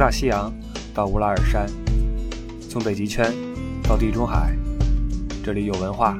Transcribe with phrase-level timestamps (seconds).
[0.00, 0.50] 大西洋
[0.94, 1.66] 到乌拉尔山，
[2.70, 3.30] 从北极圈
[3.82, 4.56] 到地中海，
[5.44, 6.16] 这里有文化，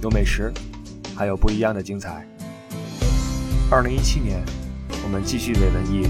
[0.00, 0.52] 有美食，
[1.16, 2.24] 还有不一样的精彩。
[3.68, 4.40] 二零一七年，
[5.02, 6.06] 我们继续伪文艺，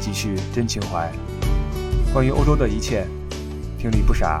[0.00, 1.08] 继续真情怀。
[2.12, 3.06] 关于欧洲的一切，
[3.78, 4.40] 听你不傻，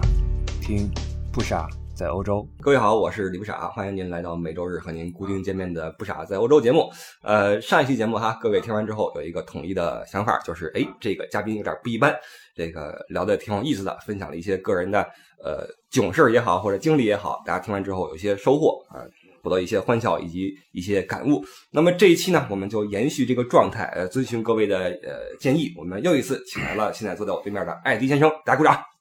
[0.60, 0.90] 听
[1.30, 2.46] 不傻在欧洲。
[2.60, 6.90] 各位好，我是李不傻，欢迎您来到每周日和您固定见面的不傻在欧洲节目。
[7.22, 12.14] 呃，上一期节目哈，各位听完之后有一个统一的想法，就是哎，这个嘉宾有点不一般，
[12.54, 15.00] 这个聊的挺有意思的，分享了一些个人的
[15.42, 19.00] 呃囧事也好，或者经历也好，大家听完之后有一些收获啊。
[19.42, 21.40] 获得一些欢笑以及一些感悟。
[21.70, 28.95] 那么这一期呢，我们就延续这个状态，呃，遵循各位的呃建议，我们又一次请来了现在坐在我对面的艾迪先生，大家鼓掌。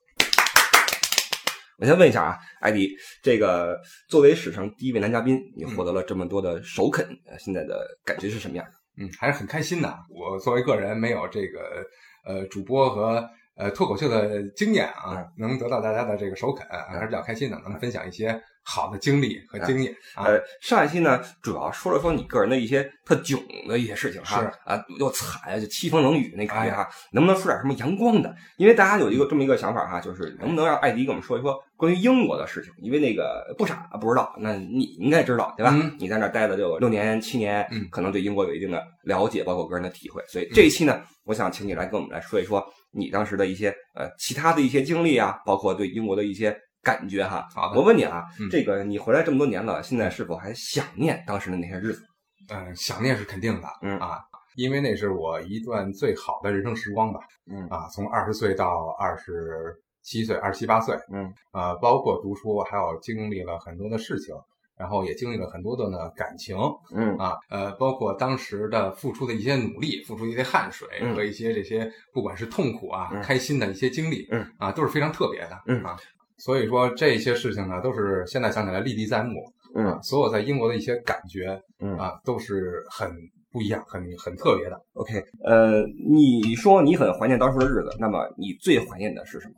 [1.78, 7.06] 我先问一下啊，艾迪，这个作为史上第一位男嘉宾，你获得了这么多的首肯，
[7.38, 8.72] 现在的感觉是什么样的？
[9.04, 9.94] 嗯，还是很开心的。
[10.10, 11.86] 我作为个人没有这个
[12.26, 18.42] 呃主播和呃脱口秀的经验啊，能得到大家的这个首肯，还是比较开心的，能分享一些。
[18.66, 19.96] 好的经历和经验。
[20.16, 28.36] 呃，上一期呢，主要说了说你个人的一些特囧的一些事情哈，是啊，又惨啊，就凄风冷雨那感觉哈，能不能说点什么阳光的？
[28.58, 32.74] 因为大家有一个这么一个想法哈，就是能不能让艾迪给我们说一说关于英国的事情？
[32.80, 35.72] 因为那个不傻不知道，那你应该知道对吧？
[36.00, 40.24] 你在那待了就六年七年，可能对英国有一定的了解，包括个人的体会。
[40.28, 46.58] 所以这一期呢，我想请你来跟我们来说一说你当时的一些呃其他的一些经历啊，包括对英国的一些。
[46.86, 52.06] 感觉哈，好，我问你啊，这个你回来这么多年了，现在是否还想念当时的那些日子？
[52.50, 53.98] 嗯，想念是肯定的，嗯。
[53.98, 54.20] 啊，
[54.56, 57.20] 因为那是我一段最好的人生时光吧，
[57.52, 57.68] 嗯。
[57.70, 61.34] 啊，从二十岁到二十七岁、二十七八岁，嗯。
[61.50, 64.36] 啊，包括读书，还有经历了很多的事情，
[64.78, 66.56] 然后也经历了很多的呢感情，
[66.94, 67.18] 嗯。
[67.18, 74.46] 啊，呃，包括当时的付出的一些努力，付出一些汗水和一些这些不管是痛苦啊、开心的一些经历，嗯。
[74.60, 75.84] 啊，都是非常特别的，嗯。
[75.84, 75.98] 啊。
[76.38, 79.42] 所以说这些事情呢，都是现在想起来历历在目。
[79.78, 83.12] 嗯，所有在英国的一些感觉，嗯啊，都是很
[83.52, 84.82] 不一样、很很特别的。
[84.94, 89.54] OK，呃，你说你很怀念当初的日子，那么你最怀念的是什么？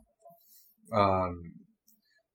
[0.98, 1.32] 嗯，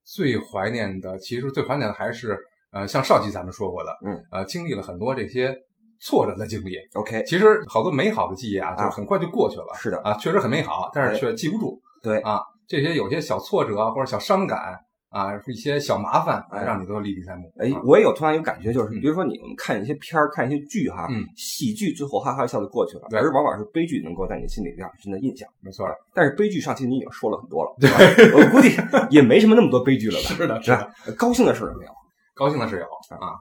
[0.05, 2.37] 最怀念的其实最怀念的还是
[2.71, 5.53] 呃，像上期咱们说过的，嗯，呃，经历了很多这些
[5.99, 6.77] 挫折的经历。
[6.93, 9.73] OK，其实好多美好的记忆啊，就很快就过去了。
[9.75, 11.81] 是的啊，确实很美好，但是却记不住。
[12.01, 12.39] 对啊。
[12.67, 14.79] 这些有些小挫折或者小伤感
[15.09, 17.51] 啊，一些小麻烦，让你都历历在目。
[17.59, 25.47] 哎，我也有突然一个感觉，就是比如说你们看一些片儿、看一些剧哈，喜剧最后哈哈笑就过去了，而往往是悲剧能够在你心里留下深的印象。
[25.61, 27.97] 没错，但是悲剧上期你已经说了很多了，对吧？
[28.37, 28.75] 我估计
[29.11, 30.29] 也没什么那么多悲剧了吧？
[30.35, 30.89] 是的，是吧？
[31.15, 31.91] 高兴的事儿没有？
[32.33, 32.85] 高兴的是有
[33.17, 33.35] 啊，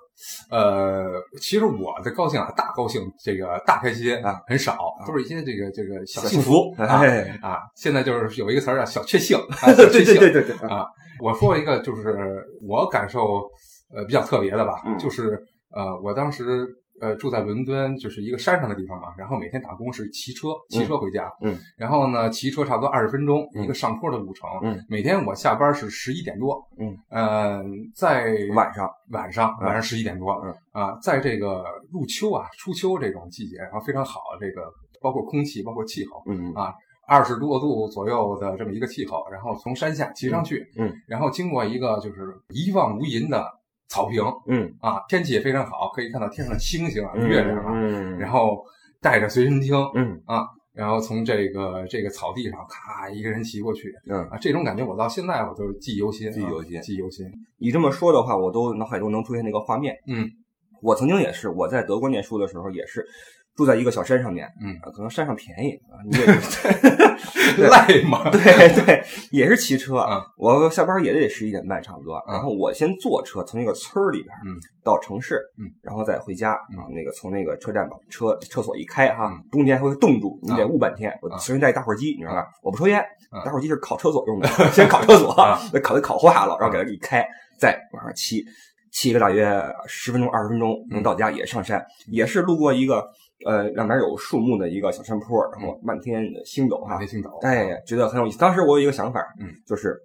[0.50, 4.76] 呃，其实我的高兴啊，大高兴，这个大开心啊，很少，
[5.06, 7.02] 都是一些这个这个小幸福啊
[7.41, 7.58] 啊。
[7.76, 9.38] 现在就是有一个词儿叫小确幸，
[9.76, 10.86] 对对对对对啊。
[11.20, 13.42] 我说一个，就是我感受
[13.94, 16.66] 呃比较特别的吧，就是呃，我当时。
[17.02, 27.60] 呃，住在伦敦就是一个山上的地方嘛，然后每天打工是骑车，骑车回家，嗯，然后呢，骑车差不多二十分钟一个上坡的路程，嗯，每天我下班是十一点多，嗯，呃，
[27.92, 30.54] 在晚上，晚上，晚上十一点多，嗯。
[30.70, 36.72] 啊，在这个入秋啊，初秋这种季节，然后非常好，这个包括空气，包括气候，嗯啊，
[37.08, 43.44] 二十多度左右的这么一个气候，然后从山下骑上去，嗯，然后经过一个就是一望无垠的。
[43.92, 48.64] 草坪，嗯啊，天气也非常好，可以看到天上的星星啊、月亮啊，嗯，然后
[49.03, 57.26] 带着随身听，嗯啊，然后从这个这个草地上咔一个人骑过去，嗯啊，这种感觉我到现在我都记忆犹新，记忆犹新，记忆犹新。
[57.58, 59.94] 你这么说的话，我都脑海中能出现那个画面。
[60.06, 60.26] 嗯，
[60.81, 63.06] 我曾经也是，我在德国念书的时候也是。
[63.54, 66.16] 住在一个小山上面，嗯，可能山上便宜啊，你
[67.60, 68.40] 也赖 嘛，对
[68.84, 70.24] 对，也是骑车啊。
[70.38, 76.88] 我下班也得十一点半差不多，然后我先坐车从那个村儿里边，嗯，到城市，嗯，然后再回家啊。
[76.94, 81.12] 那个从那个车站把车厕所一开哈，冬天还会冻住，你得捂半天。
[81.20, 82.46] 我随身带一打火机，你知道吧？
[82.62, 83.05] 我不抽烟，
[83.44, 85.34] 打火机是烤厕所用的， 先烤厕所，
[85.75, 87.22] 那烤的烤化了，然后给它一开，
[87.58, 88.43] 再往上骑，
[88.90, 93.05] 骑个大约十分钟二十分钟能到家，也上山，也是路过一个。
[93.44, 98.39] 呃，两边有树木的一个小山坡，然后漫天星斗哈，漫天星斗，哎，觉得很有意思。
[98.39, 99.97] 当时我有一个想法，嗯，就是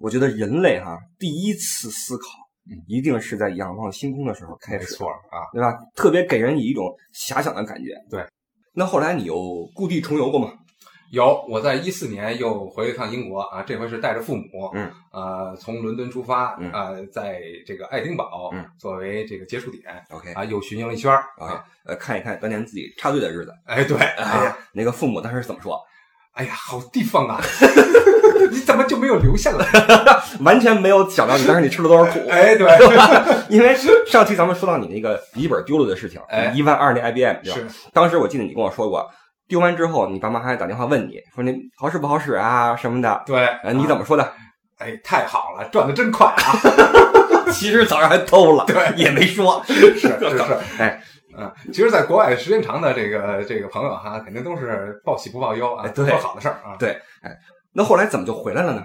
[0.00, 2.24] 我觉得人类哈第一次思考，
[2.70, 5.76] 嗯，一定是在仰望星空的时候开始，没错啊，对吧？
[5.94, 7.94] 特别给人以一种遐想的感觉。
[8.08, 8.24] 对，
[8.72, 9.34] 那后来你有
[9.74, 10.52] 故地重游过吗？
[11.10, 25.80] 有，我在一四年又回了一趟英国啊，这回是带着父母，嗯，呃，从伦敦出发，嗯，呃，在这个爱丁堡，嗯，作为这个接触点，OK，啊，又巡游了一圈儿，啊，呃，看一看当年自己插队的日子，哎，对，哎呀，那个父母当时怎么说？
[26.34, 27.40] 哎呀，好地方啊！
[28.52, 29.66] 你怎么就没有留下来？
[30.40, 32.20] 完全没有想到你当时你吃了多少苦。
[32.30, 32.68] 哎，对，
[33.50, 33.76] 因为
[34.06, 37.58] 上期咱们说到你那个笔记本丢了的事情，哎一万二那 IBM，对吧？
[37.58, 39.10] 是当时我记得你跟我说过，
[39.50, 43.22] 丢完之后，你爸妈还打电话问你说你好使不好使啊什么的。
[43.26, 44.32] 对，呃，你怎么说的？
[44.78, 46.40] 哎，太好了，赚的真快啊！
[47.52, 49.62] 其实早上还偷了，对也没说。
[49.66, 51.02] 是是是， 哎，
[51.36, 56.76] 嗯，其实，在国外时间长的这个这个朋友哈，肯定都是报喜不报忧啊，哎对做好的事儿啊。
[56.78, 56.90] 对，
[57.22, 57.36] 哎，
[57.74, 58.84] 那后来怎么就回来了呢？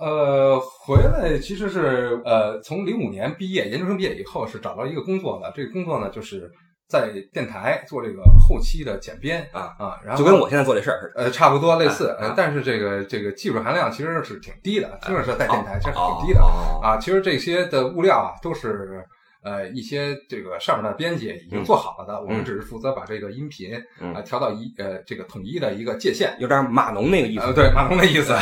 [0.00, 6.50] 呃，回来其实是呃，从零五年毕业，研究生毕业以后是找到一个工作的，这个工作呢就是
[6.88, 11.24] 在电台做这个后期的剪编啊啊，然后就跟我现在做这事儿似的。
[11.24, 16.96] 呃差不多类似，但是这个这个技术含量其实是挺低的，听着是在电台其实挺低的哦啊。
[16.98, 19.04] 其实这些的物料啊都是。
[19.46, 27.44] 呃，一些这个上面的编辑已经做好了的，我们只是负责把这个音频嗯啊调到一呃这个统一的一个界限，有点码农那个意思。
[27.44, 28.32] 呃，对，码农的意思。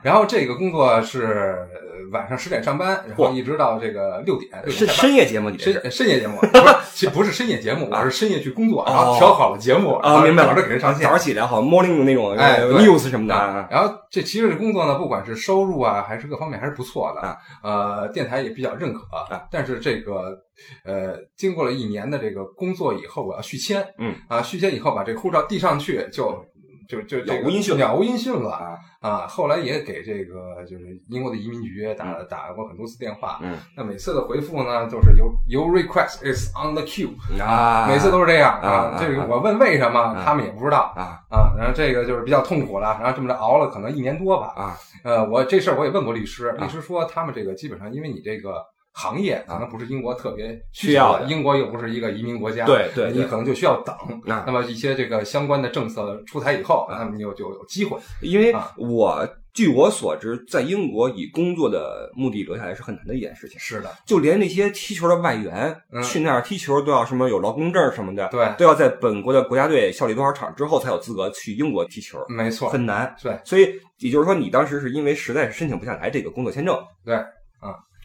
[0.00, 11.10] 然后这个工作是呃晚上十点上班，然后一直到这个六点，六是点下班深夜节目，深深夜节目， 不是其不是深夜节目，我是深夜去工作，然后调好了节目，然啊，后明白了，早上给人上线早。
[11.10, 13.34] 上起来好 morning 那种哎 news 什么的
[13.70, 17.36] 然后这其实这工作呢，不管是收入啊，还是各方面还是不错的啊。
[17.62, 19.46] 呃，电台也比较认可啊。
[19.50, 20.36] 但是这个
[20.84, 23.84] 呃，经过了一年的这个工作以后，我要续签。
[23.98, 26.44] 嗯啊，续签以后把这个护照递上去，就
[26.88, 29.26] 就就这个杳无音讯杳无音讯了啊啊！
[29.26, 33.38] 后来也给这个就是英国的移民局打打过很多次电话。
[33.42, 37.10] 嗯那每次的回复呢，都是有 Your request is on the queue，
[37.42, 41.54] 啊，每次都是这样啊啊这个我问为什么，啊他们也不知道啊啊。
[41.58, 44.52] 然后这个就是比较痛苦了，然后这么着熬了可能一年多吧。
[44.56, 48.64] 啊呃，我这事儿我也问过律师，啊律师说他们这个基本上因为你这个
[48.96, 53.94] 行业可能不是英国特别需要的，英国又不是一个移民国家，对对对你可能就需要等。
[54.28, 57.98] 啊那么一些这个相关的政策出台以后，那么你就就有机会。
[58.22, 63.58] 因为啊我据我所知，在英国以工作的目的留下来是很难的一件事情。
[63.58, 73.14] 是的，就连那些踢球的外援，嗯去那儿踢球都要什么有劳工证什么的，对都要在本国的国家队效力多少场之后才有资格去英国踢球，没错，很难。
[73.22, 77.16] 对所以也就是说，你当时是因为实在是申请不下来这个工作签证，对，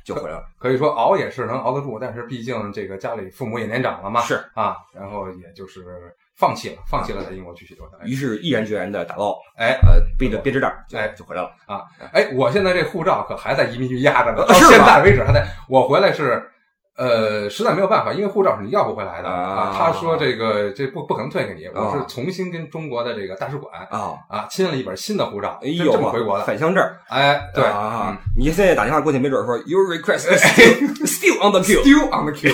[0.10, 0.44] 就回来了。
[0.58, 8.06] 可以说熬也是能熬得住，但是毕竟这个家里父母也年长了嘛，是啊，然后也就是放弃了，放弃了在英国继续留下来。
[8.06, 11.84] 于是毅然决然的打包，哎呃，背着编织袋哎就回来了啊。
[12.12, 15.46] 哎，我现在这护照可还在移民局压着呢，到现在为止还在。
[15.68, 16.44] 我回来是，
[17.00, 26.44] 呃，实在没有办法，因为护照是你要不回来的啊他说这个这不不可能退给你，我啊是重新跟中国的这个大使馆啊，啊签了一本新的护照，真哎呦，这么回国的。
[26.44, 27.00] 返乡证儿。
[27.08, 31.82] 哎，对啊，你现在打电话过去，没准说 Your request is still still on the queue。
[31.84, 32.54] ，still on the queue。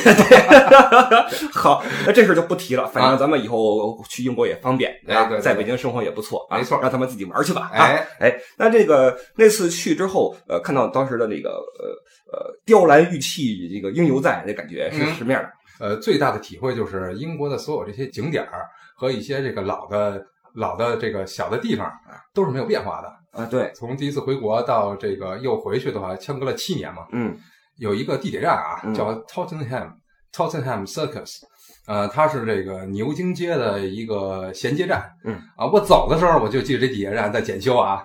[1.52, 2.86] 好，那这事儿就不提了。
[2.88, 7.72] 反正咱们以后去英国也方便，对对对在北京生活也不错，啊没错让他们自己玩去吧。
[7.74, 11.90] 啊哎，哎，那这个那次去之后，呃，看到当时的那个呃
[12.32, 15.52] 呃雕栏玉砌，这个应犹在的感觉是嗯什么样的？
[15.78, 18.66] 呃，最大的体会就是英国的所有这些景点儿
[18.96, 21.92] 和一些这个老的老的这个小的地方
[22.34, 23.14] 都是没有变化的。
[23.40, 27.06] 啊，对，从第一次回国到这个又回去的话，相隔了七年嘛。
[27.12, 27.38] 嗯
[27.78, 29.92] 有一个地铁站啊嗯，叫 Tottenham
[30.32, 31.42] Tottenham Circus，
[31.88, 35.04] 呃，它是这个牛津街的一个衔接站。
[35.24, 38.04] 嗯啊，我走的时候我就记得这地铁站在检修啊。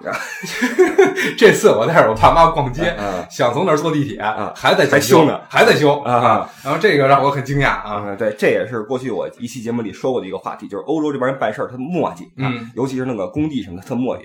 [1.36, 6.48] 这次我带着我爸妈逛街，啊想从那儿坐地铁，啊还在修呢还在修啊。
[6.62, 8.10] 然后这个让我很惊讶啊。
[8.10, 14.22] 啊，对，这也是过去我一期节目里说过的一个话题，就是欧洲这边人办事儿他磨叽，啊嗯，尤其是那个工地什么的，他磨叽。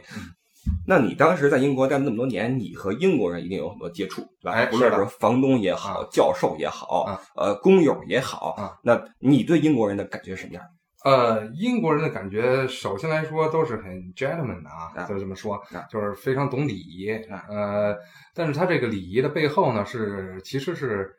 [0.88, 4.52] 那你当时在英国待了那么多年，你和英国人一定有很多接触，对吧？
[4.52, 10.64] 哎不论是房东也好，啊教授也好啊，呃，工友也好啊，那你对英国人的感觉什么样？
[11.04, 17.46] 呃，英国人的感觉，首先来说都是很 gentleman 的啊，啊就这么说啊，就是非常懂礼仪啊。
[17.48, 17.96] 呃，
[18.34, 21.16] 但是他这个礼仪的背后呢，是其实是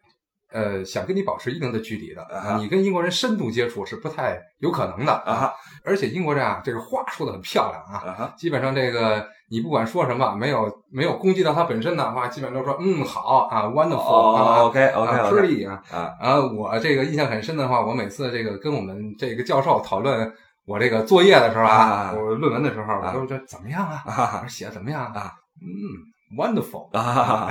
[0.52, 5.52] 呃想跟你保持一定的距离的啊你跟英国人深度接触是不太有可能的啊
[5.84, 15.82] 而且英国人啊，这个话说的很漂亮啊，啊基本上这个你不管说什么，没有没有攻击到他本身的话，基本都说嗯好啊，wonderful 哦啊，OK OK 啊 OK，pretty 啊。
[16.20, 20.32] 啊我这个印象很深的话，我每次这个跟我们这个教授讨论
[20.66, 24.02] 我这个作业的时候啊我论文的时候，我都说这怎么样啊？
[24.06, 25.32] 啊我说写的怎么样啊？
[25.62, 25.66] 嗯
[26.34, 27.48] ，wonderful， 啊，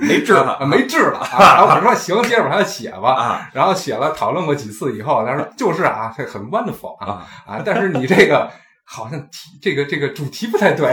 [0.00, 1.54] 没治啊了没治了啊！
[1.56, 3.12] 然后我说行，接着往下写吧。
[3.14, 7.06] 啊 然后写了，讨论过几次以后，他说就是啊，这很 wonderful 啊
[7.46, 7.62] 啊啊！
[7.64, 8.50] 但是你这个
[8.92, 10.92] 好像题这个这个主题不太对，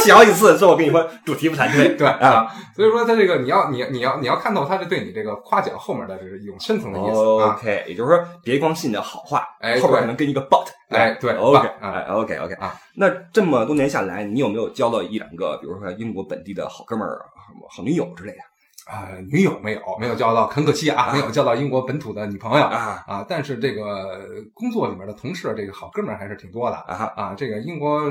[0.00, 1.88] 写好几次，最后跟你说主题不太对。
[1.98, 10.64] 对啊，所以说他这个你要你你要你要看透他是对你这个夸奖后面的这是一种深层的意思啊，OK，也就是说，别光信的好话，哎后边可能跟一个 but。
[10.88, 11.38] 哎对啊
[11.82, 12.74] 哎，OK OK 啊。
[12.94, 17.20] 那这么多年下来，你有没有交到一两个，比如说英国本地的好哥们儿、
[17.68, 18.38] 好女友之类的
[18.88, 24.20] 啊，女友没有没有交到，很可惜啊，没有交到英国本土的女朋友啊啊，但是这个
[24.54, 27.12] 工作里面的同事，这个好哥们儿还是挺多的啊？
[27.14, 27.34] 啊。
[27.36, 28.02] 这个英国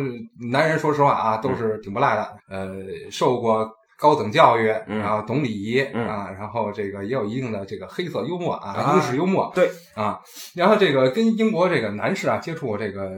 [0.51, 2.77] 男人说实话啊，都是挺不赖的，呃，
[3.09, 3.69] 受过。
[3.99, 10.21] 高等教育，嗯然后懂礼仪、嗯啊，然后这个也有一定的这个黑色幽默啊，啊英式幽默对啊，
[10.53, 13.09] 然后这个跟英国这个男士啊接触这个，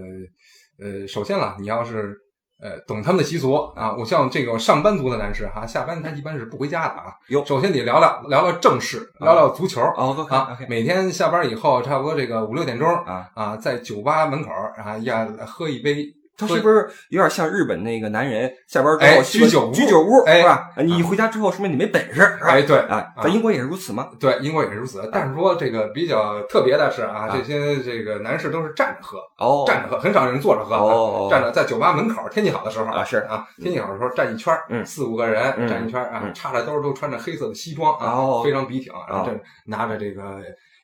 [0.80, 2.16] 呃，首先啊，你要是
[2.62, 9.82] 呃懂他们的习俗啊，我像这个上班族的男士哈、下班他一般是不回家的啊，有首先得聊聊聊聊正事，聊聊足球。
[9.82, 10.08] 啊
[10.52, 16.06] OK，每天下班以后，差不多这个五六点钟啊啊，在酒吧门口啊，要喝一杯，
[16.40, 20.70] 他是不是有点像日本那个男人下班之哎后居酒屋居酒屋哎是吧？
[20.78, 22.48] 你回家之后，说明你没本事，是吧？
[22.52, 24.10] 哎，对，啊，在英国也是如此吗？
[24.20, 25.08] 对，英国也是如此。
[25.12, 30.76] 但是说这个比较特别的是啊，啊这些这个男士都是站着喝，哦，站着喝，很少有人坐着喝。
[30.76, 40.40] 哦站着在酒吧门口，天气好的时候啊是啊，天气好的时候站一圈嗯四五个人嗯站一圈啊嗯，插着兜都穿着黑色的西装啊哦，非常笔挺，然后哦这拿着这个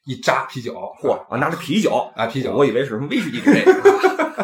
[0.06, 3.74] 一扎啤酒，嚯啊，拿着啤酒啊啤酒我以为是什么威士忌之类的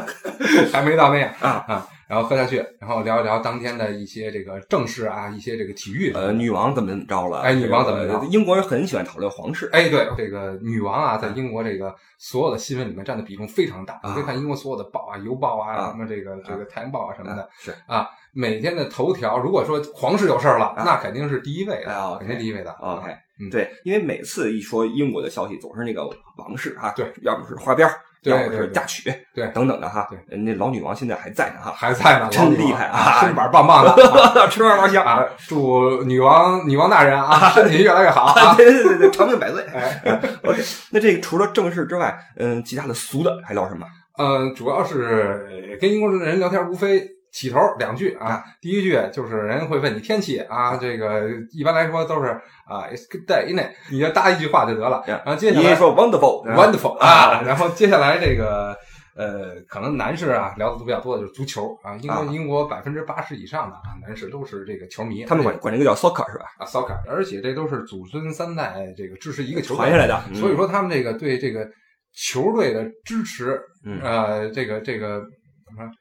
[0.74, 7.39] 还没到那样啊啊，然后喝下去，然后聊一聊当天的一些这个正事啊，一些这个体育呃，女王怎么怎么着了？
[7.41, 9.70] 哎女王怎么着英国人很喜欢讨论皇室。
[9.72, 14.00] 哎，对，这个女王啊，在英国这个所有的新闻里面占的比重非常大。
[14.03, 22.71] 你可以看英国所有的报啊，邮报啊，啊什么这个这个太阳报啊什么的是啊，每天的头条，如果说皇室有事儿了，啊那肯定是第一位哎的肯定第一位的。
[22.79, 26.05] OK，嗯对，因为每次一说英国的消息，总是那个
[26.38, 27.89] 王室啊，对，要么是花边
[28.23, 30.07] 要么对对是嫁娶，对等等的哈。
[30.09, 33.91] 对人家老女王现在还在呢哈，还在呢，真厉害啊啊，身板棒棒的
[34.39, 35.25] 啊 吃嘛嘛香啊！
[35.47, 38.53] 祝女王女王大人啊， 身体越来越好啊！
[38.55, 39.63] 对对对对，长命百岁。
[39.73, 40.01] 哎，
[40.45, 40.61] OK，
[40.91, 43.88] 那这个除了正事之外，嗯，其他的俗的还聊什么？
[44.19, 48.43] 嗯，主要是呃跟英国人聊天，无非起头两句啊。
[48.59, 52.29] 第一句就是人会问你天气啊，这个一般来说都是
[52.65, 55.03] 啊，it's good day 呢，你就搭一句话就得了。
[55.07, 58.75] 然后接下来你说 wonderful wonderful 啊，然后接下来这个
[59.13, 66.45] 呃，可能男士啊聊的都比较多的就是足球啊，英国啊英国百分之八十以上的啊男士都是这个球迷，他们管管这个叫 soccer 是吧？
[66.59, 71.67] 啊 soccer，而且这都是祖孙三代这个支持一个球队传下来的，嗯所以说他们这个对这个
[72.13, 75.19] 球队的支持，嗯呃，这个这个
[75.65, 75.91] 怎么说？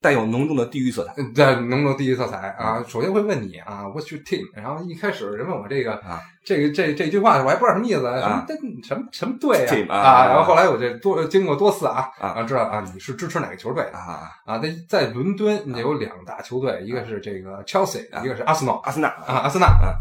[0.00, 4.44] 带有浓重的地域色彩对浓重地域色彩啊，首先会问你啊，What's your team？
[4.54, 8.54] 然后一开始人问我这个啊，这个这这句话我还不知道什么意思，什啊么这
[8.86, 10.26] 什么什么队啊啊？
[10.28, 14.58] 然后后来我这多经过多次啊啊知道啊你是支持哪个球队的啊，啊？
[14.58, 19.98] 在在伦敦你有两大球队，一个是这个 Chelsea，啊一个是阿森纳阿森纳啊，阿森纳啊。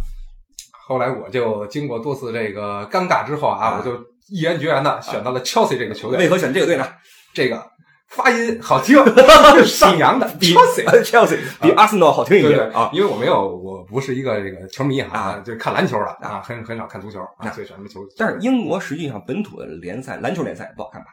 [0.88, 4.00] 后来我就经过多次这个尴尬之后啊，啊我就
[4.30, 6.20] 毅然决然的选到了 Chelsea 这个球队。
[6.20, 6.88] 为何选这个队呢？
[7.34, 7.58] 这个
[8.10, 8.98] 发音好听，
[9.66, 11.04] 上扬的比 Chelsea。
[11.04, 12.90] Chelsea 比阿森纳好听一点啊。
[12.94, 18.02] 因为我没有，我不是一个这个球迷啊啊，就看篮球的啊，很很少看足球啊，啊所以选什么球？
[18.18, 21.08] 但是英国实际上本土的联赛，篮球联赛不好看吧？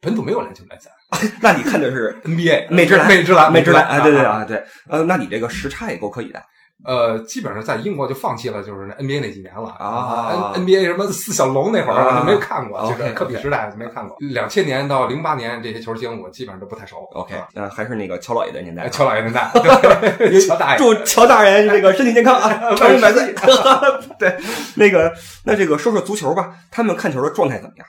[0.00, 0.90] 本土没有篮球联赛
[1.40, 4.00] 那你看的是， NBA 美职篮美职篮，美职篮啊？
[4.00, 4.32] 对对啊。
[4.38, 6.40] 啊，对，呃，那你这个时差也够可以的。
[6.84, 14.16] 呃，基本上在英国就放弃了，就是那 NBA 那几年了啊，N NBA 什么四小龙那会儿啊我就没有看过，这 OK，个科比时代没看过。
[14.20, 16.96] 两千年到零八年这些球星，我基本上都不太熟。
[17.12, 18.88] OK，啊那还是那个乔老爷的年代。
[18.88, 19.50] 乔老爷年代，
[20.18, 23.34] 对乔大爷，祝乔大人这个身体健康啊， 长命百岁。
[24.18, 24.36] 对，
[24.76, 25.12] 那个，
[25.44, 27.86] 那这个说说足球吧，他们看球的状态怎么样？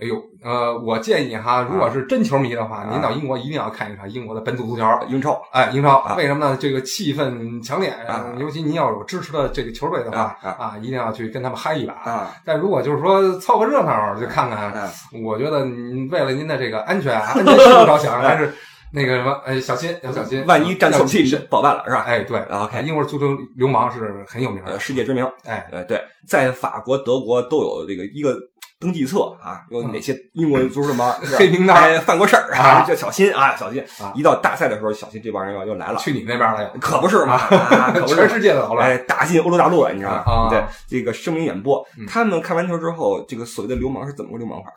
[0.00, 4.82] 哎呦，呃，我建议哈，如果是真球迷的话，啊您到英国一定要看一场英国的本土足球。
[5.08, 6.58] 英超哎，英超啊为什么呢？
[6.60, 11.94] 这个气氛强烈，啊尤其您要有支持的这个球队的话啊啊，一定要去跟他们嗨一把。
[11.94, 14.90] 啊但如果就是说凑个热闹就看看，啊
[15.22, 18.52] 我觉得您为了您的这个安全、 安全着想，还是
[18.92, 21.46] 那个什么，哎，小心要小心，万一站错地要谨慎。
[21.48, 22.02] 保办了是吧？
[22.06, 24.80] 哎，对啊，OK 英国足球流氓是很有名呃，的。
[24.80, 25.24] 世界知名。
[25.44, 28.36] 哎，呃，对，在法国、德国都有这个一个
[28.84, 34.12] 登记册啊，有哪些英国足球什么 黑名单哎犯过事儿啊就小心啊，小心啊！
[34.14, 35.98] 一到大赛的时候，小心这帮人要又来了。
[35.98, 37.40] 去你那边了又，可不是嘛，
[38.06, 38.82] 全世界的好了。
[38.82, 40.22] 哎，打进欧洲大陆了，你知道吗？
[40.26, 42.04] 啊对，这个声名远播嗯。
[42.06, 44.70] 他们看完球之后，这个所谓的流氓是怎么个流氓法？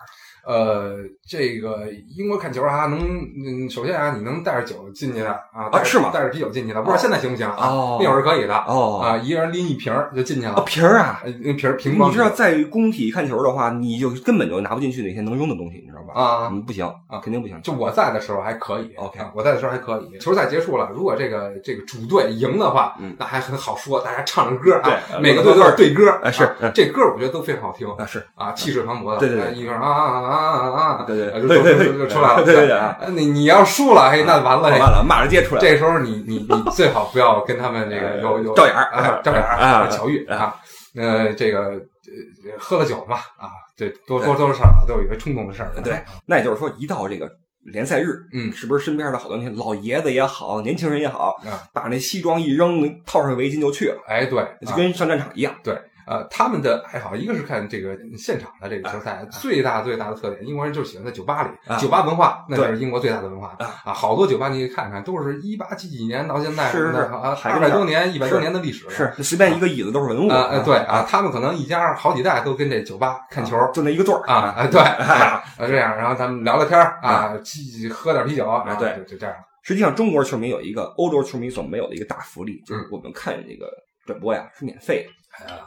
[0.48, 0.96] 呃，
[1.28, 2.98] 这个英国看球啊，能
[3.46, 7.68] 嗯，首先啊，你能带着酒进去的啊，啊是吗带着啤酒进去的，不知道现在行不行啊？
[7.68, 11.22] 哦那会儿是可以的哦啊，一个人拎一瓶就进去啊了，瓶儿啊，
[11.58, 16.14] 瓶儿瓶装你知道在工体看球的话，你就根本就拿不进去那些能用的东西，你知道吧？
[16.22, 17.62] 啊嗯，不行啊肯定不行。
[17.62, 20.18] 就我在的时候还可以 OK 啊我在的时候还可以。
[20.20, 35.62] 球赛结束了，如果这个这个主队赢的话，嗯那还很好说，大家唱着歌啊，对每个队都有对歌，啊是这歌我觉得都非常好听啊是，啊，气势磅礴的，对对对哎一个人啊啊啊啊啊，对对啊对对对就就就出来了，对对你你要输了，嘿，那完了，完了，骂着街出来。
[35.62, 40.38] 这时候你你你最好不要跟他们这个有有照眼儿啊，照眼儿啊巧遇啊。
[40.38, 40.56] 啊，
[40.96, 47.30] 呃，这个呃喝了酒嘛啊，对多多多少少都有一个冲动的事儿，对，那也就是说，一到这个
[47.66, 55.54] 联赛日，嗯是不是身边的好多那些老爷子也好，年轻人也好，啊，把那西装一扔，套上围巾就去了，哎对，啊就跟上战场一样。
[55.64, 55.78] 对，
[56.08, 73.58] 呃，他们的爱好一个是看这个现场的这个球赛，最大最大的特点，英国人就喜欢在酒吧里，啊酒吧文化那就是英国最大的文化啊啊，好多酒吧你可以看看，都是一八几几年到现在，是是啊，二百多年、一百是多年的历史了，是，随便一个椅子都是文物啊，呃对啊，他们可能一家好几代都跟这酒吧看球。
[73.74, 79.36] 就那一个座儿啊啊，对 啊，这样，然后咱们聊聊天儿啊，继喝点啤酒啊，对就就这样。
[79.64, 83.68] 实际上，中国球迷有一个欧洲球迷所没有的一个大福利，就是我们看这个
[84.06, 85.12] 转播呀是免费的。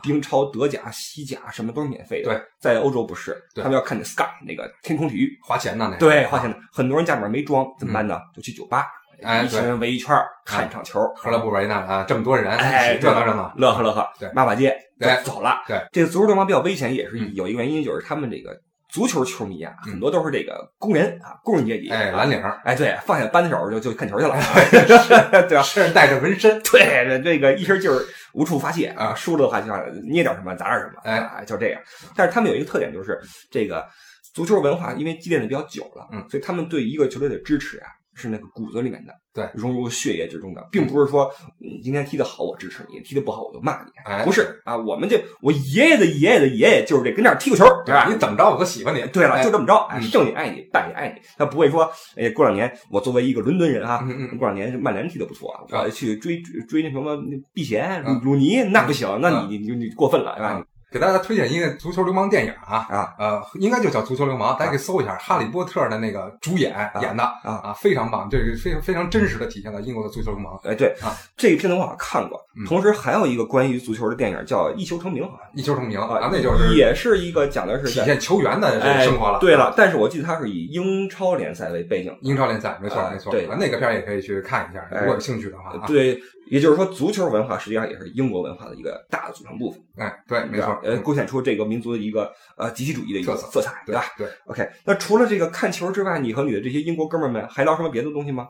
[0.04, 2.30] 英超、德甲、西甲什么都是免费的。
[2.30, 6.56] 对，在欧洲不是，对他们要看那 Sky 那个天空体育，花钱呢，那个对，花钱的。
[6.72, 8.18] 很多人家里面没装，怎么办呢？
[8.34, 8.86] 就去酒吧，
[9.22, 11.74] 哎一群人围一圈看一场球，何乐不为呢？
[11.74, 12.50] 啊，这么多人，
[13.00, 13.52] 热闹热闹。
[13.56, 15.62] 乐呵乐呵，对骂骂街，对走了。
[15.66, 18.58] 对，这个足球流氓比较危险，也是嗯有一个原因，就是他们这个
[18.88, 24.34] 足球球迷啊，嗯很多都是这个工人啊，工人阶级，哎，啊蓝领儿，哎，对，放下扳手就就看球去了
[25.48, 25.62] 对吧？
[25.62, 28.00] 身上带着纹身，对，这个一身劲儿
[28.32, 31.80] 无处发泄啊，输了的话就要捏点什么砸点什么，哎啊，就这样。
[32.16, 33.18] 但是他们有一个特点，就是
[33.50, 33.86] 这个
[34.34, 37.88] 足球文化因为积淀的比较久了，嗯所以他们对一个球队的支持啊
[38.20, 48.06] 是那个骨子里面的，对融入血液之中的，并不是说你今天踢得好我支持你，踢得不好我就骂你，哎不是啊，我们这我爷爷的爷爷的爷爷就是这跟这儿踢过球，对吧？
[48.08, 49.00] 你怎么着我都喜欢你。
[49.12, 51.20] 对了，哎就这么着，哎，也爱你，败也爱你。
[51.38, 54.06] 他不会说，哎，过两年我作为一个伦敦人啊，
[54.38, 60.64] 过两年曼联踢得不错我去追追追那什么那避嫌啊鲁尼，那不行，那啊你你你你过分了，是吧啊？
[60.90, 70.58] 给大家推荐一个足球流氓电影啊啊，呃，应该就叫足球流氓，大家可以搜一下《哈利波特》的那个主演演的啊啊，非常棒，这个非常非常真实的体现了英国的足球流氓。
[70.64, 79.38] 哎，对啊，这一片子我好像看过嗯，同时还有一个关于足球的电影叫《一球成名》，好像一球成名啊啊，那就是也是一个讲的是体现球员的这个哎生活了。
[79.38, 85.86] 对了，但是我记得它是以英超联赛为背景，英超联赛，没错啊没错，对啊那个片儿也可以去看一下，哎如果有兴趣的话啊。
[85.86, 89.80] 对，也就是说足球文化实际上也是英国文化的一个大的组成部分。
[89.96, 94.28] 哎，对，没错，呃，凸显出这个民族的一个呃集体主义的一个特色色彩，对对吧对。
[94.46, 98.48] ？OK，那除了这个看球之外，你和你的这些英国哥们儿们还聊什么别的东西吗？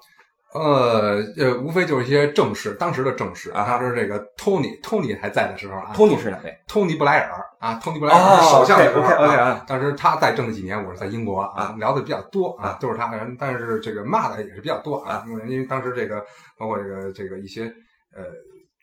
[0.52, 6.52] 呃呃，无非就是一些正事，当时的正事啊当时这个 Tony，Tony 还在的时候啊，Tony 是哪位？
[6.66, 16.20] 托尼布莱尔啊，，Tony 布莱尔首相的时候 OK，OK，OK，啊啊，当时他在政的几年，我是在英国啊，聊的比较多啊，都是他人，但是这个骂的也是比较多啊，因为当时这个
[16.58, 17.72] 包括这个这个一些
[18.14, 18.23] 呃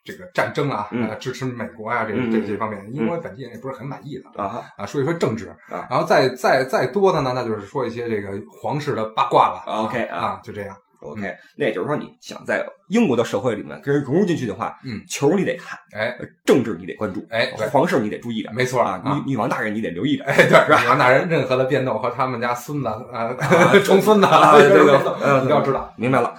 [0.04, 0.88] 这个战争啊，
[1.20, 10.74] 支持美国啊，这这这方面，英国本地人也不是很满意的啊啊，说一说政治啊，然后再再再多的呢，那就是说一些这个皇室的八卦了 OK，啊啊，就这样。
[11.00, 20.82] ，OK，那也就是说，你想在英国的社会里面跟人融入进去的话，嗯，球你得看，哎呃政治你得关注，哎皇室你得注意着，没错啊，啊女女王大人你得留意着，哎，对，是吧？
[20.88, 23.32] 王大人任何的变动和他们家孙子啊，
[23.84, 25.92] 重孙子啊 这个呃，一定要知道。
[25.96, 26.34] 明白了。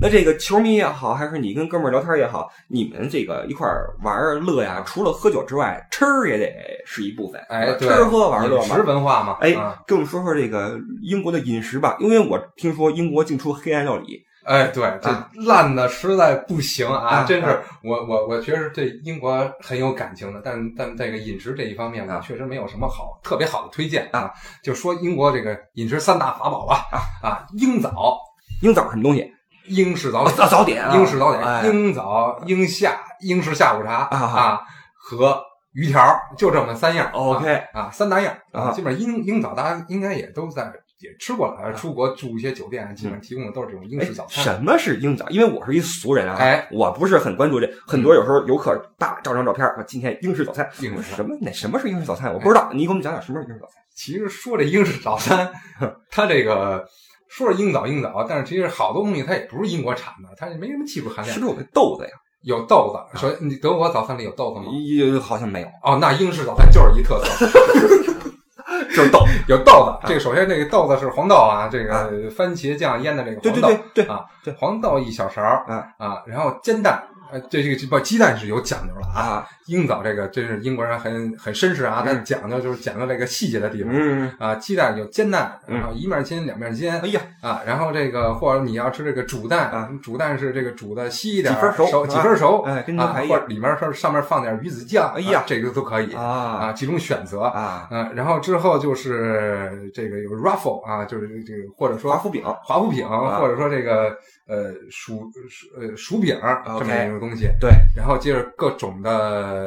[0.00, 6.52] 那这个球迷也好，还是你跟哥们儿聊天也好，你们这个一块儿玩儿乐呀，除了喝酒之外，吃也得
[6.86, 7.40] 是一部分。
[7.48, 8.82] 哎，对吃喝玩乐饮食。
[8.82, 9.38] 文化嘛。
[9.40, 14.22] 哎啊，跟我们说说这个英国的饮食吧，因为我听说英国净出黑暗料理。
[14.44, 17.16] 哎，对，这啊烂的实在不行啊！
[17.16, 24.30] 啊真是啊我我我确实对英国很有感情的，但但这个饮食这一方面呢，啊确实没有什么好特别好的推荐啊。
[24.62, 26.86] 就说英国这个饮食三大法宝吧
[27.22, 28.16] 啊英早、
[28.62, 29.30] 英早是什么东西？
[29.68, 34.60] 英式早哦，早早点啊，英式早哎点、英早、英下、英式下午茶啊啊
[34.96, 35.40] 和
[35.72, 36.02] 鱼条，
[36.36, 37.10] 就这么三样。
[37.12, 44.42] OK 啊啊，三大样啊基本上英英早大家应该也都在也吃过啊了，出国住一些酒店，基本上提供的都是这种英哎式早，餐。
[44.42, 45.28] 什么是英早？
[45.28, 47.70] 因为我是一俗人啊，哎，我不是很关注这。
[47.86, 52.32] 很多有时候游客大照张照片，说今天英式早餐，英式早餐什么那什么是英式早餐？
[52.32, 53.76] 我不知道，你给我们讲讲什么是英式早餐？
[53.94, 55.48] 其实说这英式早餐，
[56.10, 56.84] 它这个
[57.28, 61.34] 说是英早英早，但是其实好多东西它也不是英国产的，它也没什么技术含量。
[61.34, 62.10] 是不是有个豆子呀？
[62.42, 64.66] 有豆子，首先你德国早餐里有豆子吗？
[64.72, 65.68] 也好像没有。
[65.82, 67.46] 哦，那英式早餐就是一特色。
[68.94, 70.06] 就是豆，有豆子。
[70.06, 77.02] 这个首先这个豆子是黄豆啊，这个番茄酱腌的这个黄豆对对对啊，对黄豆一小勺啊啊，然后煎蛋。
[77.30, 79.46] 呃，这这个不鸡蛋是有讲究了啊！
[79.68, 83.92] 啊，英早这个真是英国人很很绅士啊，他嗯讲究就是讲究这个细节的地方。
[83.92, 84.54] 嗯，啊。
[84.56, 85.76] 鸡蛋有煎蛋，嗯。
[85.76, 95.40] 然后一面煎两面煎哎呀，啊，然后这个或者你要吃这个煮蛋啊，煮蛋是这个煮的稀一点，几分熟几分熟，哎跟牛啊排一样里面是上面放点鱼子酱，哎呀。
[95.40, 96.22] 啊这个都可以啊。
[96.22, 97.42] 啊，几种选择。
[97.42, 103.38] 啊，嗯，然后之后就是这个有 ruffle 啊，就是这个或者说华夫饼，华夫饼，啊。
[103.38, 104.16] 或者说这个
[104.48, 106.36] 呃薯薯呃薯饼
[106.78, 109.57] 这么一个东西，对，然后接着各种的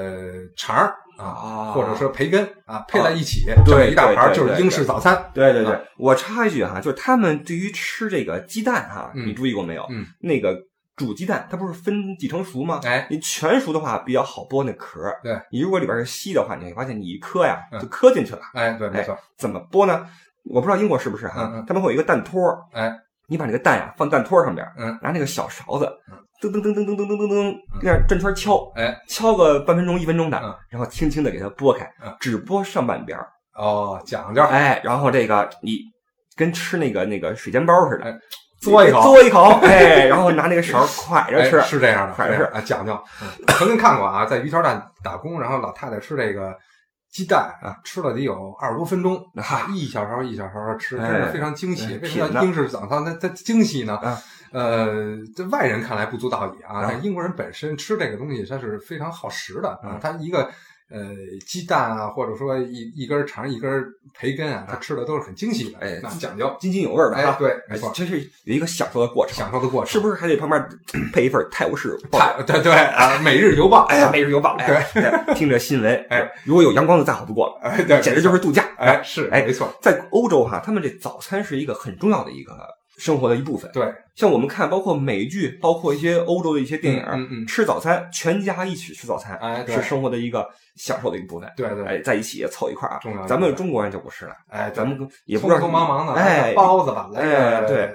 [0.56, 5.30] 肠儿啊，啊或者说培根啊，配在一起，对这么一大盘就是英式早餐。
[5.34, 9.86] 对对对啊，我插一句哈，就是他们对于吃这个鸡蛋哈，嗯你注意过没有？
[9.90, 10.58] 嗯，那个
[10.96, 12.80] 煮鸡蛋，它不是分几成熟吗？
[12.84, 18.42] 哎，你全熟的话比较好剥那壳儿，对你如果里边是稀的话，你会发现你一磕呀嗯就磕进去了。
[18.54, 20.08] 哎，对，没错，怎么剥呢？
[20.46, 22.92] 我不知道英国是不是哈他们会有一个蛋托儿，哎，
[23.32, 35.80] 你把这个蛋呀放蛋托儿上边，嗯，拿那个小勺子嗯，噔噔噔噔噔噔噔噔噔，那样转圈敲，哎，敲个半分钟一分钟的嗯，然后轻轻的给它拨开嗯，只剥上半边儿，哦，讲究，哎，然后这个你
[36.36, 38.20] 跟吃那个那个水煎包似的哎，
[38.62, 42.94] 嘬一口嘬一口，哎，然后拿那个勺蒯着哎吃，是这样的，反正是是啊，讲究。
[43.22, 46.54] 嗯曾经看过啊，在鱼条站打工，然后老太太吃这个
[47.12, 51.96] 鸡蛋啊，吃了得有二十多分钟，啊 一小勺一小勺的吃，真哎是非常精细。
[51.96, 54.18] 哎为什么品呢叫英式早餐它它精细呢啊？
[54.52, 60.00] 呃，在外人看来不足道也啊，啊但英国人本身吃这个东西，它是非常耗时的啊嗯。
[60.02, 60.50] 它一个
[60.92, 61.16] 呃
[61.48, 66.56] 鸡蛋啊，或者说一一根肠一根培根啊，他吃的都是很精细的，哎那讲究。
[66.60, 70.64] 津津有味儿的哈，，哎对，哎没错，这是有一个享受的过程，享受的过程是不是还得旁边
[71.14, 72.20] 配一份《泰晤士报》？
[72.44, 78.68] 对对啊，《每日邮报》哎呀，《每日邮报》哎，对，听着新闻，哎，如果有阳光的再好不过了，哎，对， 简直就是度假。
[78.78, 82.54] 哎，是，哎没错，在欧洲哈，他们这早餐是一个很重要的一个
[82.98, 83.70] 生活的一部分。
[83.72, 91.52] 对，像我们看，包括美剧，包括一些欧洲的一些电影，嗯嗯嗯吃早餐，全家一起吃早餐，哎是生活的一个享受的一部分。
[91.56, 93.26] 对对哎，在一起凑一块儿啊重要。
[93.26, 97.92] 咱们中国人就不是了，哎，咱们也不知道匆匆忙忙的，哎，包子吧，哎对，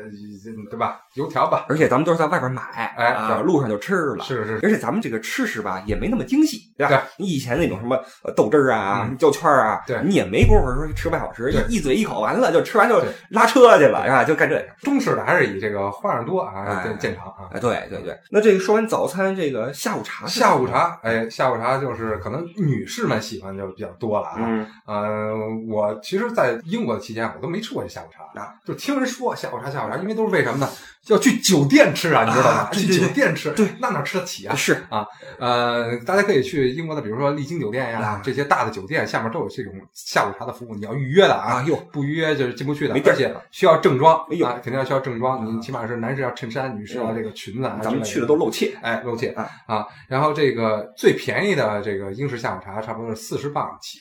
[0.70, 1.00] 对吧？
[1.14, 2.62] 油条吧，而且咱们都是在外边买，
[2.96, 4.24] 哎路上就吃了。
[4.24, 7.02] 是是，而且咱们这个吃食吧，也没那么精细，对吧？
[7.16, 14.24] 你以前那种什么呃豆汁儿啊、嗯焦圈啊，对你也没工夫说吃半小时，对一一嘴一口完了就吃完就拉车去了，是吧？
[14.24, 14.66] 就干这个。
[14.82, 17.48] 中式的还是以这个花样多啊哎见见长啊。
[17.52, 18.16] 哎，对对对。
[18.30, 24.37] 那这个说完早餐，这个下午茶下午茶，哎，下午茶就是可能女士们喜欢就比较多了啊。
[24.38, 25.35] 嗯，呃，
[25.68, 30.68] 我其实，在英国的期间，我都没吃过这下午茶啊，就听人说下午茶，下午茶，因为都是为什么呢？
[31.08, 32.70] 要去酒店吃啊，你知道吗啊？
[32.72, 34.54] 去酒店吃，对，那哪吃得起啊？
[34.54, 35.04] 是啊
[35.40, 48.36] 呃，大家可以去英国的，比如说丽晶酒店呀啊，这些大的酒店下面都有这种下午茶的服务，你要预约的啊啊，哟，不预约就是进不去的，而且需要正装，哎呦啊，肯定要需要正装，你起码是男士要衬衫，女士要这个裙子啊，咱们去的都。
[48.36, 49.86] 露怯，哎，露怯啊啊！
[50.08, 53.98] 然后这个最便宜的这个英式下午茶，差不多是四十磅起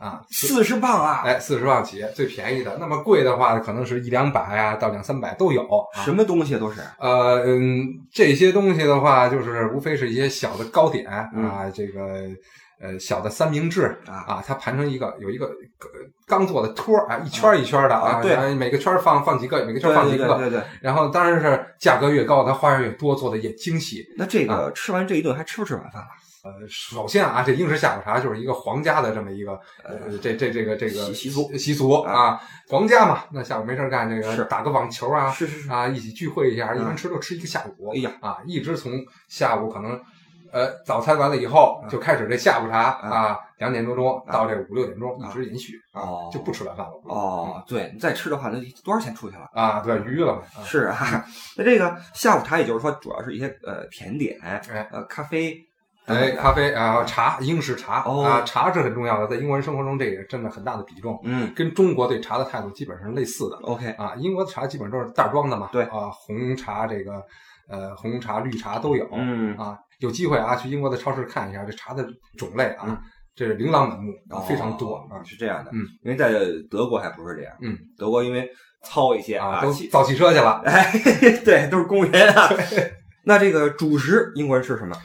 [0.00, 1.22] 啊，四十磅啊！
[1.24, 2.76] 哎，四十磅起最便宜的。
[2.80, 5.62] 那么贵的话，可能是一两百啊，到两三百都有。
[5.62, 12.22] 啊什么东西都是呃，嗯，这些东西的话，就是无非是一些小的糕点嗯啊，这个
[12.80, 15.88] 呃小的三明治啊啊，它盘成一个有一个呃
[16.26, 18.20] 钢做的托儿啊，一圈儿一圈儿的啊
[18.56, 20.26] 每个圈儿放放几个，每个圈儿放几个。
[20.26, 20.62] 对对对对。
[20.80, 24.04] 然后当然是价格越高，它花样越多，做的也精细。
[24.16, 26.08] 那这啊个吃完这一顿还吃不吃晚饭了？
[26.48, 29.52] 呃，首先啊，这英式下午茶就是一个皇家的这么一个
[29.84, 35.70] 呃，这这这个这个习习俗习俗啊，皇家嘛，那下午没事干，这个打个网球啊，是是是。
[35.70, 36.80] 啊，一起聚会一下，嗯。
[36.80, 37.90] 一般吃就吃一个下午。
[37.90, 38.10] 哎呀。
[38.20, 38.92] 啊，一直从
[39.28, 40.00] 下午可能
[40.50, 41.88] 呃早餐完了以后嗯。
[41.90, 43.10] 就开始这下午茶嗯。
[43.10, 46.30] 啊，两点多钟嗯到这五六点钟一啊直延续哦。
[46.30, 46.92] 啊，就不吃晚饭了。
[47.04, 49.46] 哦，对，你再吃的话，那多少钱出去了？
[49.52, 50.42] 啊，对，鱼了嘛。
[50.56, 50.64] 啊。
[50.64, 51.24] 是啊，
[51.56, 54.62] 那这个下午茶，也就是说，主要是一些呃甜点，哎。
[54.90, 55.54] 呃咖啡，
[56.08, 58.22] 哎，咖啡啊，茶，英式茶哦。
[58.22, 61.52] 啊，茶是很重要的，在英国人生活中这也占了很大的比重，嗯。
[61.54, 63.56] 跟中国对茶的态度基本上是类似的。
[63.62, 65.84] ，OK，啊，英国的茶基本上都是袋装的嘛，对。
[65.84, 67.22] 啊，红茶这个
[67.68, 69.54] 呃红茶、绿茶都有，嗯。
[69.56, 72.98] 啊，有机会啊去英国的超市看一下，这茶的种类啊，嗯。
[73.34, 75.22] 这是琳琅满目，啊非常多哦啊。
[75.22, 76.32] 是这样的，嗯，因为在
[76.68, 78.50] 德国还不是这样，嗯，德国因为
[78.82, 80.60] 糙一些啊，都造汽车去了。
[80.64, 80.90] 哎，
[81.44, 82.48] 对，都是工人啊。
[83.24, 84.96] 那这个主食英国人吃什么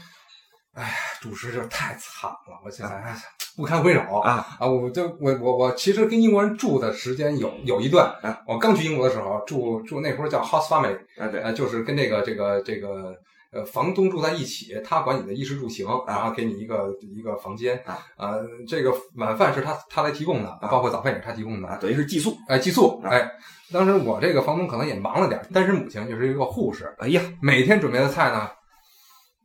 [1.22, 3.16] 主食就是太惨了，我现在哎
[3.56, 4.58] 不堪回首啊？
[4.60, 4.68] 啊！
[4.68, 13.16] 我就我我我其实跟英国人住的时间有有一段啊，我刚去英国的时候住住那会儿叫 house family，啊，对，呃，就是跟这个这个这个
[13.52, 22.36] 呃房东住在一起，他管你的衣食住行，然后给你一个一个房间啊，呃，这个晚饭是他他来提供的，包括早饭也是他提供的，等于是寄宿。
[22.48, 23.30] 哎，寄宿，哎，
[23.72, 28.50] 当时我这个房东可能也忙了点，单身母亲就是一个护士，哎呀，每天准备的菜呢。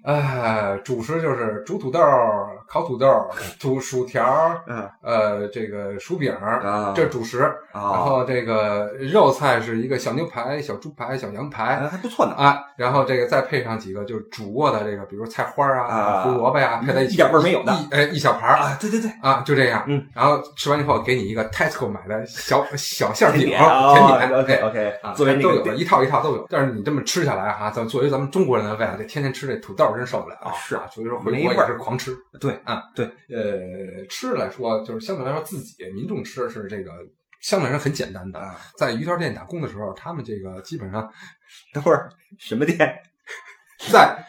[0.09, 2.01] 哎，主食就是煮土豆、
[2.67, 3.07] 烤土豆、
[3.59, 4.25] 煮薯条，
[4.67, 7.41] 嗯，呃，这个薯饼，啊，这是主食。
[7.75, 12.59] 然后这个肉菜是一个小牛排、小猪排、小羊排，还不错呢啊。
[12.79, 17.73] 然后这个再配上几个就是煮过的这个，比如菜花啊、胡萝卜呀，配在一起，一点味儿没有的。
[17.75, 19.85] 一哎，一小盘啊，对对对，啊，就这样。
[19.89, 24.33] 嗯，然后吃完以后给你一个 Tesco 买的小小馅饼、甜点。
[24.33, 26.47] OK OK，啊，作为都有一套一套都有。
[26.49, 30.53] 但是你这么吃下来哈，咱作为咱们中国人的胃啊，这天天吃这土豆真受不了啊。
[30.55, 32.17] 是啊，所以说回国也是狂吃。
[32.41, 36.93] 对啊，对，呃，吃来说就是相对来说自己民众吃是这个
[37.43, 38.41] 相对来说很简单的。
[38.77, 41.09] 在鱼条店打工的时候，他们这个基本上，
[41.75, 42.09] 等会儿
[42.39, 42.79] 什么店？
[43.93, 44.25] 在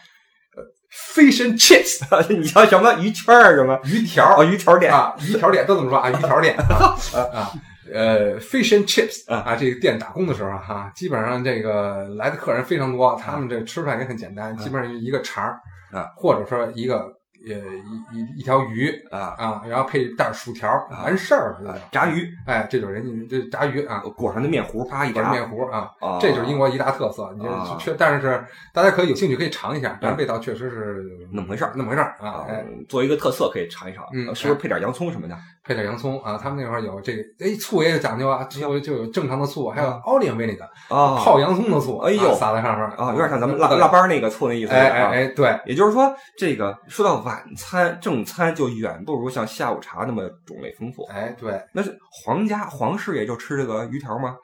[0.56, 2.04] 呃 fish and chips，
[2.36, 4.44] 你叫什么鱼圈儿什么鱼条啊？
[4.44, 6.96] 鱼条店啊，鱼条店都这么说啊，鱼条店啊
[7.34, 7.52] 啊。
[7.94, 15.60] 呃，fish and chips 啊，这个店打工的时候哈，基本上这个来的客人非常多，他们这吃饭也很简单，基本上一个肠儿
[15.92, 17.12] 啊，或者说一个
[17.48, 20.70] 呃一一一条鱼啊啊，然后配一袋薯条，
[21.04, 27.34] 完事儿了，炸鱼，哎，这就是人家这炸鱼啊，裹上那面糊，啪一炸面糊啊，啊，这就是英国一大特色。
[27.38, 27.46] 你
[27.80, 32.46] 确，但是大家可以有兴趣可以尝一下，但是味道确实是那么回事儿，那么回事儿啊。
[32.50, 35.38] 哎，作为一个特色可以尝一尝，嗯，是不是配点洋葱什么的？
[35.64, 44.72] 配点洋葱啊，他们那块儿有这个，哎，醋也有讲究啊，就就有正常的醋，还有奥利维那个啊，泡洋葱的醋，哎呦，撒在上面啊，有点像咱们腊腊八那个醋那意思。
[44.74, 51.04] 哎哎哎，对，也就是说，这个说到晚餐正餐，就远不如像下午茶那么种类丰富。
[51.12, 54.36] 哎，对，那是皇家皇室也就吃这个鱼条吗？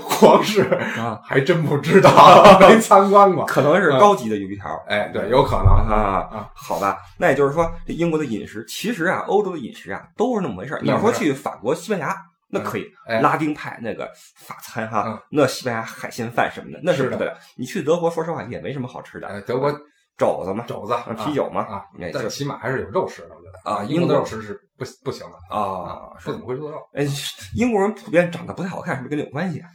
[0.00, 0.62] 皇室
[0.96, 4.70] 啊，还真不知道， 没参观过，可能是高级的鱼条。
[4.86, 10.80] 哎，对，有可能啊啊，好吧，那也就是说，这英国的饮食，其实啊，欧洲的饮食啊，都是那么回事儿。
[10.84, 12.14] 你要说去法国、西班牙，
[12.50, 12.84] 那可以，
[13.22, 17.38] 拉丁派那个法餐哈，那西班牙海鲜饭什么的，那是不得了。
[17.56, 19.40] 你去德国，说实话也没什么好吃的。
[19.42, 19.70] 德国
[20.16, 26.78] 肘子嘛，肘子、啤酒嘛啊，但起码还是有肉吃的，我觉得啊，英国的肉吃是不不行的啊，不怎么会做肉。
[26.92, 27.06] 哎，
[27.54, 29.68] 英国人普遍长得不太好看，是不是跟你有关系啊？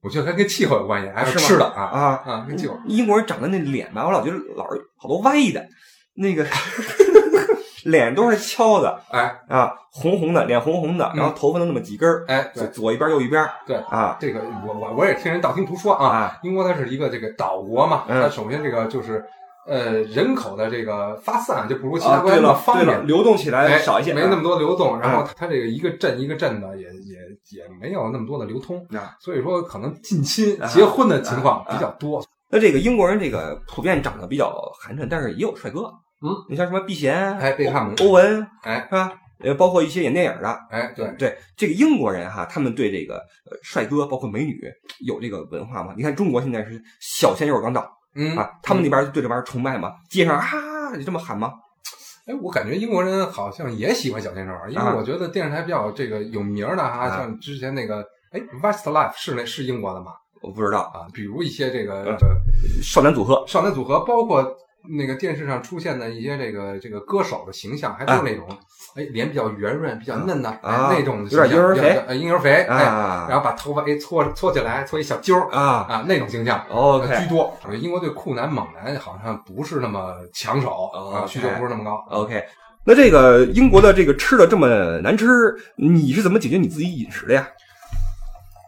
[0.00, 2.78] 我觉得还跟气候有关系，还是吃的啊啊啊，跟气候。
[2.86, 5.66] 英国人长得那脸吧，我老觉得老是好多歪的，
[6.14, 6.44] 那个
[7.84, 19.24] 脸都是敲的，哎啊，红红的，脸红红的，然后头发都那么几根儿，哎，左一边右一边，对啊，这个我我我也听人道听途说啊，英国它是一个这个岛国嘛，它首先这个就是。
[19.70, 24.98] 呃，人口的这个发散就不如其他国家那么方便，流动起来少一些，没那么多流动。
[24.98, 27.18] 然后它这个一个镇一个镇的，也也
[27.50, 28.82] 也没有那么多的流通，
[29.20, 32.24] 所以说可能近亲结婚的情况比较多。
[32.48, 35.92] 那这个英国人这个普遍长得比较寒碜，但是也有帅哥。
[36.20, 39.12] 嗯，你像什么避嫌，哎，贝克汉姆、欧文，哎，是吧？
[39.40, 44.60] 呃，包括一些演电影的，哎，对对，这个英国人哈，他们对这个呃帅哥，包括美女，
[45.06, 45.94] 有这个文化吗？
[45.96, 47.88] 你看中国现在是小鲜肉刚到。
[48.16, 49.92] 嗯啊，他们那边对这玩意儿崇拜吗？
[50.10, 51.52] 街上啊，你这么喊吗？
[52.26, 60.12] 哎，我感觉英国人好像也喜欢小鲜肉，因为我觉得电视台比较这个有名的哈，像之前那个哎，Westlife 是那是英国的吗？
[60.42, 62.18] 我不知道啊，比如一些这个
[62.82, 64.42] 少男组合，少男组合，包括
[64.98, 68.46] 那个电视上出现的一些这个这个歌手的形象，还都是那种
[68.94, 72.84] 哎脸比较圆润、比较嫩的那种，有点婴儿肥，呃，婴儿肥，哎，
[73.28, 77.54] 然后把头发哎搓搓起来，搓一小揪啊啊那种形象，OK 居多。
[77.80, 82.04] 英国对酷男猛男好像不是那么抢手啊，需求不是那么高。
[82.10, 82.42] OK，
[82.84, 87.46] 那这个英国的这个吃的这么难吃，你是怎么解决你自己饮食的呀？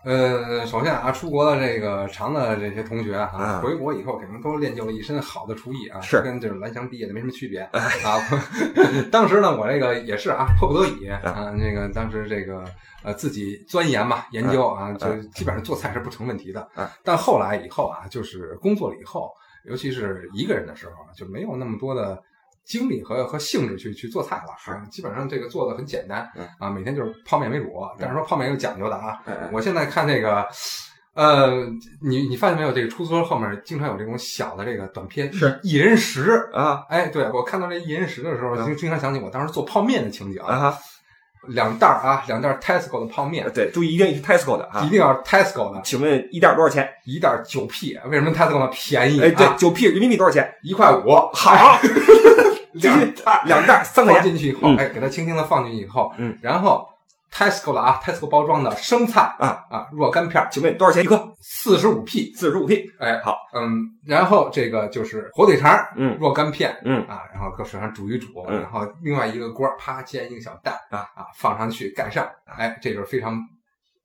[0.02, 8.18] 呃，首先啊，出国的这个长的这些同学啊，回国以后肯定都练就了一身好的厨艺啊，是跟这种蓝翔毕业的没什么区别啊。
[9.12, 12.64] 当时呢，我这个也是啊，迫不得已啊，那个当时这个
[13.02, 16.66] 呃自己钻研嘛，研究啊，就基本上做菜是不成问题的。
[17.04, 19.30] 但后来以后啊，就是工作了以后，
[19.64, 22.22] 尤其是一个人的时候，就没有那么多的。
[22.70, 27.72] 精力和和兴致去去做菜了，是基本上这个做的很简单嗯啊，每天就是泡面为主。
[27.98, 30.46] 但是说泡面有讲究的啊嗯，我现在看那个，
[31.14, 31.66] 呃，
[32.00, 32.70] 你你发现没有？
[32.70, 36.84] 这个出租车后面经常有这种小的这个短片，是一人食啊。
[36.88, 40.78] 哎，对我看到这一人食的时候，经经常想起我当时做泡面的情景啊。
[41.48, 45.80] 两袋啊，两袋 Tesco 的泡面，对，注意一定是 Tesco 的啊，一定要 Tesco 的。
[45.82, 46.86] 请问一袋多少钱？
[47.06, 49.22] 一袋九 P，为什么 Tesco 呢便宜？
[49.22, 50.54] 哎，对，九 P 人民币多少钱？
[50.62, 51.10] 一块五。
[51.32, 51.80] 好。
[52.72, 56.88] 两袋两袋三块钱进去以后，哎，给它轻轻的放进去以后，嗯，然后
[57.32, 59.64] Tesco 了啊，Tesco 包装的生菜啊。
[59.70, 61.32] 啊若干片，请问多少钱一颗？
[61.40, 62.90] 四十五 P，四十五 P。
[62.98, 66.16] 哎，好，嗯，然后这个就是火腿肠，嗯。
[66.20, 67.02] 若干片，嗯。
[67.06, 68.60] 啊，然后搁水上煮一煮，嗯。
[68.60, 70.98] 然后另外一个锅啪煎一个小蛋啊。
[71.14, 73.40] 啊放上去盖上，哎，这就是非常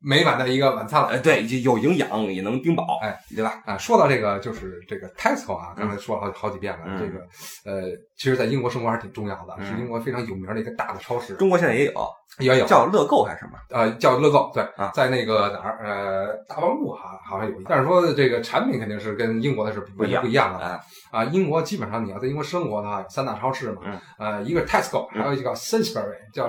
[0.05, 1.07] 美满的一个晚餐了。
[1.07, 3.61] 哎，对，有营养，也能顶饱，哎，对吧？
[3.65, 6.85] 啊，说到这个，就是这个 Tesco 啊，刚才说了好好几遍了。
[6.85, 7.19] 嗯这个
[7.65, 12.07] 呃，其实在英国生活还是挺重要的，嗯是英国非常有名的一个大的超市，中国现在也有，
[12.39, 13.53] 也有叫乐购还是什么？
[13.71, 20.79] 呃叫乐购，对啊，在那个哪儿呃大望路哈好像有一，但是说这个产品肯定是跟英国的是不一样不一样的啊
[21.11, 21.23] 啊。
[21.25, 26.47] 英国基本上你要在英国生活的话，有三大超市嘛，嗯呃，一个是 Tesco，嗯还有一个叫 Sainsbury，叫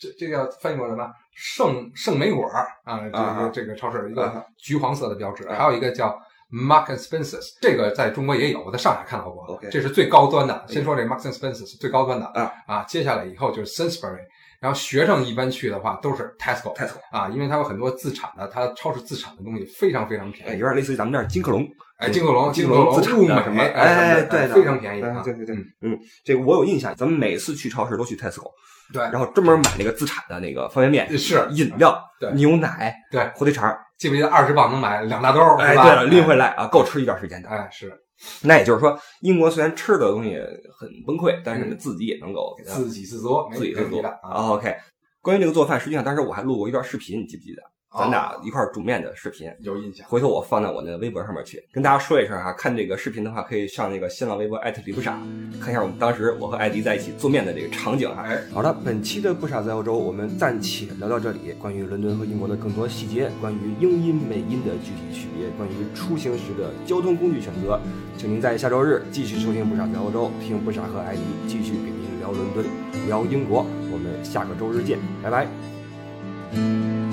[0.00, 1.10] 这这个翻译过来什么？
[1.36, 6.16] 圣圣莓果儿啊，这啊个这个超市一啊个橘黄色的标志，啊还有一个叫
[6.50, 10.64] Mark and Spencer，这个在中国也有，我在上海看到过 OK 这是最高端的。
[10.68, 12.52] 先说这 Mark and Spencer 是最高端的啊。
[12.66, 14.20] 啊，接下来以后就是 Sainsbury，
[14.60, 20.60] 然后学生一般去的话都是 Tesco Tesco 啊，因为它有很多自产的，它超市自产的东西非常非常哎，便宜。
[20.60, 23.62] 有点类似于咱们这儿金客隆，哎，进口龙，进口龙、自产物美的什么？
[23.62, 25.22] 哎，对的，非常便宜啊。
[25.22, 28.50] 对对对嗯，嗯，这个我有印象，咱们每次去超市都去 Tesco，
[28.92, 33.76] 对，然后专门买那个自产的那个方便面、是饮料、对牛奶、对，火腿肠。
[33.96, 35.40] 记不记得二十磅能买两大兜？
[35.56, 37.48] 哎，对了，拎回来啊，够吃一段时间的。
[37.48, 37.96] 哎，是
[38.42, 40.36] 那也就是说，英国虽然吃的东西
[40.78, 44.08] 很崩溃，但是呢，自己也能够自给自足，自己自足的。
[44.22, 44.74] OK，
[45.22, 47.62] 关于这个做饭，实际上当时我还录过一段视频，你记不记得？
[47.96, 49.50] 咱俩一块儿煮面的视频。
[49.60, 50.06] 有印象。
[50.08, 55.18] 回头我放到我的微博上面去，跟大家说一声啊，看这个视频的话，可以上那个新浪微博艾特李不傻，
[55.60, 58.24] 看一下我们当时我和艾迪在一起做面的这个场景啊。
[58.26, 61.52] 哎，好了，本期的不傻在欧洲，我们暂且聊到这里。
[61.58, 67.80] 关于伦敦和英国的更多细节，关于英音美音的具体区别，关于出行时的交通工具选择，
[68.16, 72.64] 请您在下周日继续收听不傻在欧洲，听不傻和艾迪继续给您聊伦敦、
[73.06, 73.64] 聊英国。
[73.92, 77.03] 我们下个周日见，拜拜。